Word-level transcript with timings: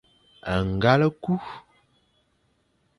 Ngal 0.71 1.01
e 1.07 1.09
ku. 1.23 1.33